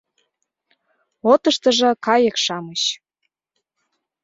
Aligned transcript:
Отыштыжо 1.31 1.89
кайык-шамыч 2.05 2.81